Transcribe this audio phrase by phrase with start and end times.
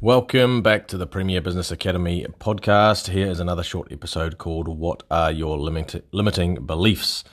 [0.00, 3.08] Welcome back to the Premier Business Academy podcast.
[3.08, 7.24] Here is another short episode called What Are Your Limit- Limiting Beliefs?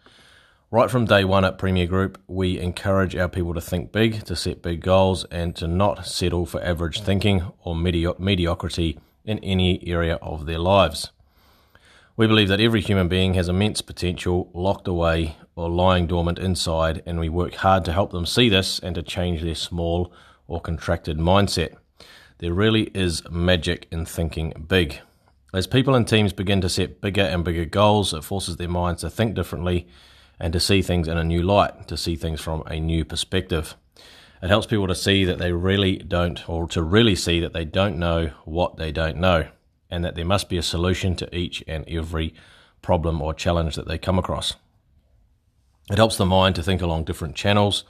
[0.73, 4.37] Right from day one at Premier Group, we encourage our people to think big, to
[4.37, 9.85] set big goals, and to not settle for average thinking or medio- mediocrity in any
[9.85, 11.11] area of their lives.
[12.17, 17.03] We believe that every human being has immense potential locked away or lying dormant inside,
[17.05, 20.13] and we work hard to help them see this and to change their small
[20.47, 21.75] or contracted mindset.
[22.39, 25.01] There really is magic in thinking big.
[25.53, 29.01] As people and teams begin to set bigger and bigger goals, it forces their minds
[29.01, 29.89] to think differently
[30.41, 33.77] and to see things in a new light, to see things from a new perspective.
[34.43, 37.67] It helps people to see that they really don't, or to really see that they
[37.67, 39.49] don't know what they don't know,
[39.91, 42.35] and that there must be a solution to each and every
[42.81, 44.57] problem or challenge that they come across.
[45.91, 47.85] It helps the mind to think along different channels,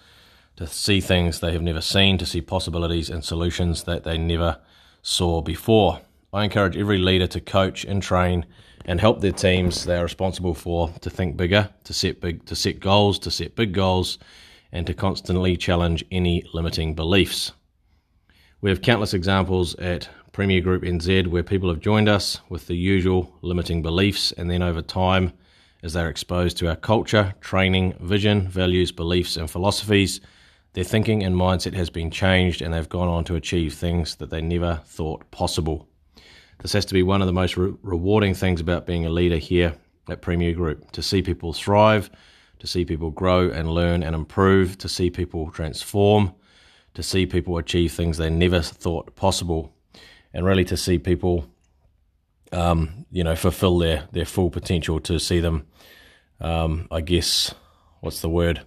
[0.56, 4.58] to see things they have never seen, to see possibilities and solutions that they never
[5.02, 6.00] saw before.
[6.32, 8.46] I encourage every leader to coach and train
[8.90, 12.56] and help their teams they are responsible for to think bigger, to set big to
[12.56, 14.18] set goals, to set big goals,
[14.72, 17.52] and to constantly challenge any limiting beliefs.
[18.60, 22.74] We have countless examples at Premier Group NZ where people have joined us with the
[22.74, 25.34] usual limiting beliefs and then over time
[25.84, 30.20] as they're exposed to our culture, training, vision, values, beliefs and philosophies,
[30.72, 34.30] their thinking and mindset has been changed and they've gone on to achieve things that
[34.30, 35.86] they never thought possible.
[36.62, 39.36] This has to be one of the most re- rewarding things about being a leader
[39.36, 39.74] here
[40.08, 42.10] at Premier Group to see people thrive,
[42.58, 46.34] to see people grow and learn and improve, to see people transform,
[46.94, 49.72] to see people achieve things they never thought possible,
[50.34, 51.46] and really to see people,
[52.52, 55.66] um, you know, fulfill their, their full potential, to see them,
[56.40, 57.54] um, I guess,
[58.00, 58.60] what's the word?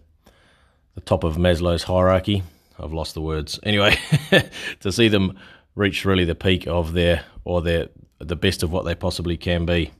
[0.95, 2.43] The top of Maslow's hierarchy.
[2.79, 3.59] I've lost the words.
[3.63, 3.97] Anyway,
[4.79, 5.37] to see them
[5.75, 7.89] reach really the peak of their or their
[8.19, 9.91] the best of what they possibly can be.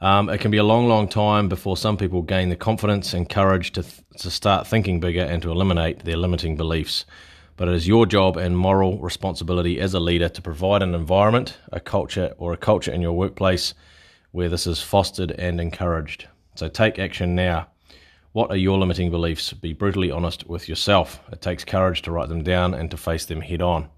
[0.00, 3.28] Um, it can be a long, long time before some people gain the confidence and
[3.28, 7.04] courage to, th- to start thinking bigger and to eliminate their limiting beliefs.
[7.56, 11.56] But it is your job and moral responsibility as a leader to provide an environment,
[11.70, 13.74] a culture, or a culture in your workplace
[14.32, 16.26] where this is fostered and encouraged.
[16.56, 17.68] So take action now.
[18.32, 19.52] What are your limiting beliefs?
[19.52, 21.20] Be brutally honest with yourself.
[21.30, 23.88] It takes courage to write them down and to face them head on.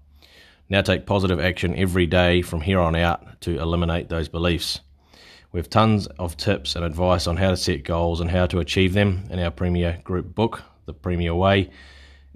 [0.67, 4.79] Now take positive action every day from here on out to eliminate those beliefs.
[5.51, 8.59] We have tons of tips and advice on how to set goals and how to
[8.59, 11.69] achieve them in our Premier Group book, The Premier Way,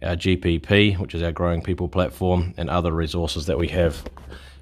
[0.03, 4.05] our GPP, which is our Growing People platform, and other resources that we have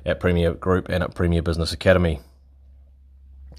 [0.05, 2.21] at Premier Group and at Premier Business Academy.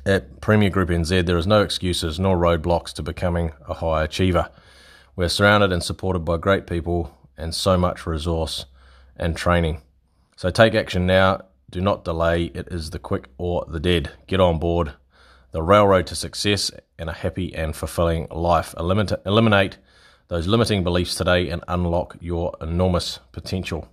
[0.06, 4.50] At Premier Group NZ, there is no excuses nor roadblocks to becoming a high achiever.
[5.14, 8.64] We're surrounded and supported by great people and so much resource
[9.16, 9.82] and training.
[10.38, 11.40] So take action now.
[11.68, 12.52] Do not delay.
[12.54, 14.12] It is the quick or the dead.
[14.28, 14.92] Get on board.
[15.50, 18.72] The railroad to success and a happy and fulfilling life.
[18.78, 19.78] Eliminate,
[20.28, 23.88] those limiting beliefs today and unlock your enormous potential.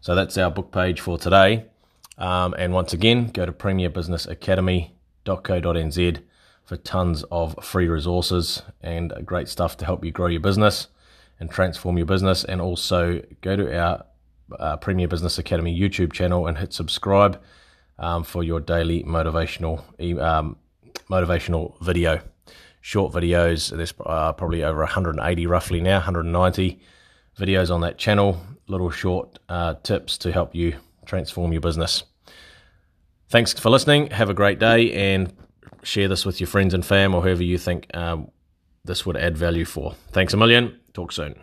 [0.00, 1.64] So that's our book page for today.
[2.16, 6.22] Um, and once again, go to premierbusinessacademy.co.nz
[6.64, 10.86] for tons of free resources and great stuff to help you grow your business
[11.40, 12.44] and transform your business.
[12.44, 14.04] And also go to our
[14.58, 17.40] uh, Premier Business Academy YouTube channel and hit subscribe
[17.98, 19.82] um, for your daily motivational
[20.20, 20.56] um,
[21.10, 22.20] motivational video.
[22.80, 23.74] Short videos.
[23.74, 26.80] There's uh, probably over 180 roughly now, 190
[27.38, 28.40] videos on that channel.
[28.66, 30.76] Little short uh, tips to help you
[31.06, 32.04] transform your business.
[33.28, 34.10] Thanks for listening.
[34.10, 35.32] Have a great day and
[35.82, 38.30] share this with your friends and fam or whoever you think um,
[38.84, 39.94] this would add value for.
[40.10, 40.78] Thanks a million.
[40.92, 41.34] Talk soon.